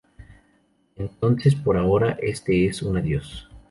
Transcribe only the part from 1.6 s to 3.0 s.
ahora, este es un